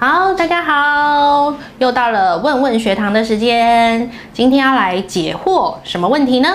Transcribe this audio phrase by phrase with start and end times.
[0.00, 4.08] 好，大家好，又到了问问学堂的时间。
[4.32, 6.48] 今天要来解惑什么问题呢？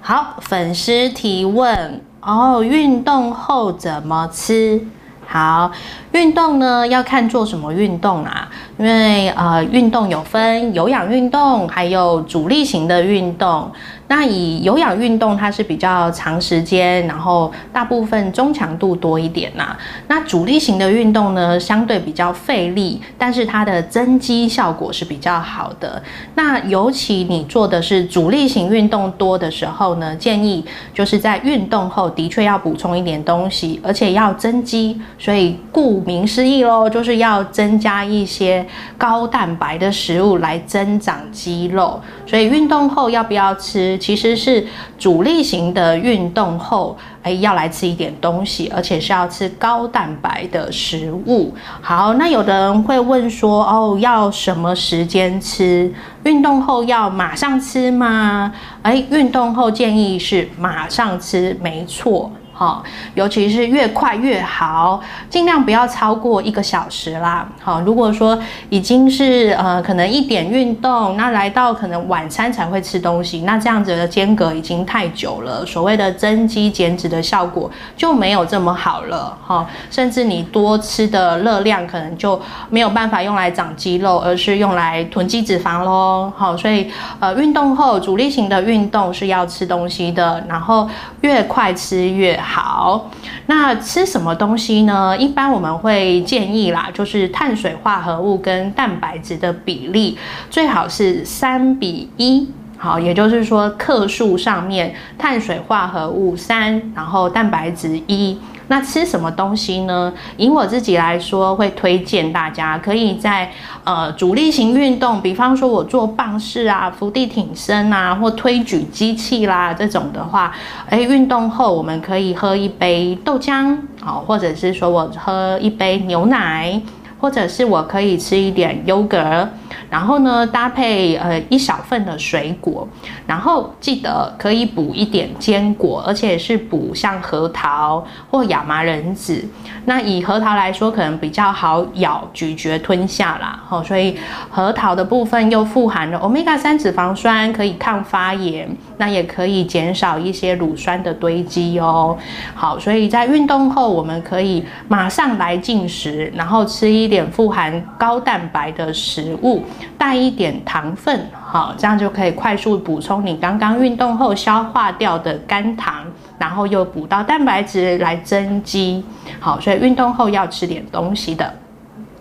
[0.00, 4.80] 好，粉丝提问哦，运动后怎么吃？
[5.26, 5.70] 好，
[6.12, 8.48] 运动呢要看做什么运动啊？
[8.78, 13.70] 因为呃，运动有分有氧运动，还有阻力型的运动。
[14.10, 19.76] 那以有氧运动，它是比较长时间，然后大部分中强度多一点呐。
[20.08, 26.02] 那阻力型的运动呢，相对比较费力，但是它的增肌效果是比较好的。
[26.34, 35.00] 那尤其你做的是阻力型运动多的时候呢，建议就是在运动后的确要补充一点东西，而且要增肌。
[35.20, 38.66] 所以顾名思义喽，就是要增加一些
[38.98, 42.00] 高蛋白的食物来增长肌肉。
[42.26, 43.99] 所以运动后要不要吃？
[44.00, 44.66] 其实是
[44.98, 51.54] 主力型的运动后，哎，要来吃一点东西，而且是要吃高蛋白的食物。
[51.80, 55.92] 好，那有的人会问说，哦，要什么时间吃？
[56.24, 58.52] 运动后要马上吃吗？
[58.82, 62.32] 哎，运动后建议是马上吃，没错。
[62.60, 67.48] 好，尤其是越快越好，尽量不要超过一个小时啦。
[67.58, 79.34] 好，如果说已经是呃可能一点运动，那来到可能晚餐才会吃东西，那这样子的间隔已经太久了，所谓的增肌减脂的效果就没有这么好了。
[79.42, 86.30] 哈，甚至你多吃的热量可能就没有办法用来长肌肉，而是用来囤积脂肪喽。
[86.36, 90.86] 好，所以呃运动后主力型的运动是要吃东西的，然后
[91.22, 92.49] 越快吃越好。
[92.52, 93.08] 好，
[93.46, 95.16] 那吃什么东西呢？
[95.16, 100.18] 一般我们会建议啦，就是碳水化合物跟蛋白质的比例
[100.50, 102.48] 最好是三比一。
[102.76, 108.36] 好，也就是说克数上面碳水化合物三，然后蛋白质一。
[108.70, 110.12] 那吃什么东西呢？
[110.36, 113.50] 以我自己来说，会推荐大家可以在
[113.82, 120.54] 呃主力型运动，比方说我做棒式啊、伏地挺身啊，或推举机器啦这种的话，
[120.88, 126.80] 哎，运动后我们可以喝一杯豆浆，好，或者是说我喝一杯牛奶。
[127.20, 129.46] 或者是我可以吃一点优格，
[129.90, 132.88] 然后呢搭配呃一小份的水果，
[133.26, 139.46] 然后记得可以补一点坚果，而且是补像核桃或亚麻仁籽。
[139.84, 143.62] 那以核桃来说，可能比较好咬、咀嚼、吞下啦。
[143.68, 144.16] 好，所以
[144.48, 148.66] 核桃的部分又富含了欧米伽三脂肪酸，可以抗发炎，
[148.96, 152.16] 那也可以减少一些乳酸的堆积哦。
[152.54, 157.09] 好，所以在运动后，我们可以马上来进食，然后吃一。
[157.10, 159.62] 点富含高蛋白的食物，
[159.98, 166.06] 带一点糖分，好，这样就可以快速补充你刚刚运动后消化掉的肝糖，
[166.38, 169.04] 然后又补到蛋白质来增肌，
[169.38, 171.52] 好，所以运动后要吃点东西的。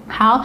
[0.10, 0.44] 好，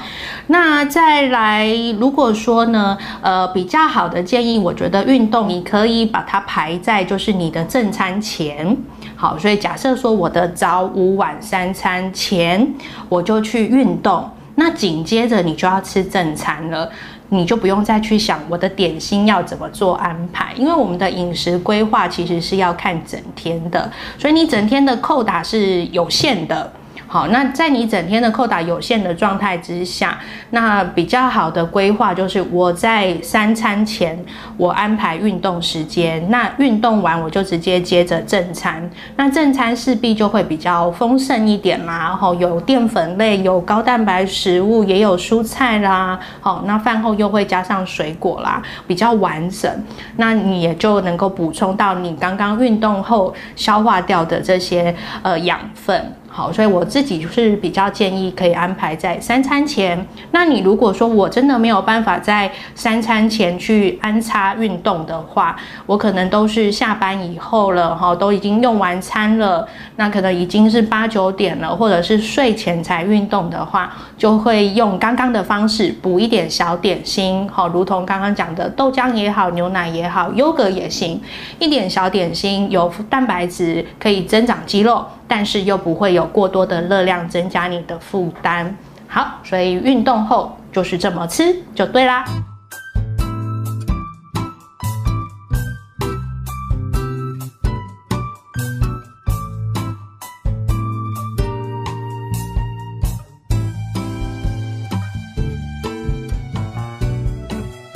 [0.48, 1.66] 那再来，
[1.98, 8.76] 如果说呢，呃，比较好的建议，我觉得运动你可以把它排在就是你的正餐前。
[9.16, 12.74] 好，所以假设说我的早午晚三餐前
[13.08, 16.88] 我就去运动，那紧接着你就要吃正餐了，
[17.30, 26.70] 你就不用再去想我的点心要怎么做安排，因为我们的饮食规划其实是要看整天的，所以你整天的扣打是有限的。
[27.14, 30.18] 好，那在你整天的扣打有限的状态之下，
[30.50, 34.18] 那比较好的规划就是我在三餐前
[34.56, 49.70] 我安排运动时间，那运动完我就直接接着正餐，那正餐势必就会比较丰盛一点啦，然后有淀粉类、有高蛋白食物，也有蔬菜啦，好，那饭后又会加上水果啦，比较完整，
[50.16, 54.92] 那你也就能够补充到你刚刚运动后消化掉的这些
[55.22, 56.12] 呃养分。
[56.36, 60.04] 好，所以我自己是比较建议可以安排在三餐前。
[60.32, 65.54] 那你如果说我真的没有办法在三餐前去安插运动的话，
[65.86, 81.20] 我可能都是下班以后了哈，都已经用完餐了，那可能已经是八九点了，或者是睡前才运动的话，就会用刚刚的方式补一点小点心，好，如同刚刚讲的豆浆也好，牛奶也好，优格也行，
[81.60, 85.06] 一点小点心有蛋白质可以增长肌肉。
[85.36, 88.72] 但是又不会有过多的热量增加你的负担。
[89.08, 92.24] 好，所以运动后就是这么吃就对啦。